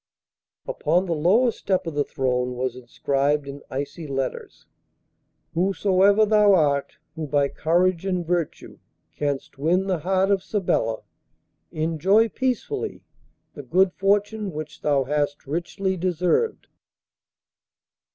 Upon 0.67 1.05
the 1.05 1.13
lowest 1.13 1.59
step 1.59 1.85
of 1.85 1.93
the 1.93 2.03
throne 2.03 2.55
was 2.55 2.75
inscribed 2.75 3.47
in 3.47 3.61
icy 3.69 4.07
letters, 4.07 4.65
'Whosoever 5.53 6.25
thou 6.25 6.55
art 6.55 6.93
who 7.13 7.27
by 7.27 7.49
courage 7.49 8.03
and 8.03 8.25
virtue 8.25 8.79
canst 9.15 9.59
win 9.59 9.85
the 9.85 9.99
heart 9.99 10.31
of 10.31 10.41
Sabella 10.41 11.03
enjoy 11.71 12.29
peacefully 12.29 13.03
the 13.53 13.61
good 13.61 13.93
fortune 13.93 14.51
which 14.51 14.81
thou 14.81 15.03
hast 15.03 15.45
richly 15.45 15.95
deserved. 15.97 16.65